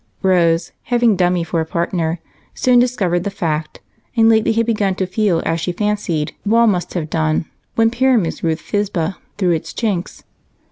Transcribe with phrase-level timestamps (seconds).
[0.23, 2.17] Rose, having Dummy for a partner,
[2.55, 3.81] soon discovered the fact
[4.17, 8.41] and lately had begun to feel as she fancied Wall must have done when Pyramus
[8.41, 10.23] wooed Thisbe through its chinks.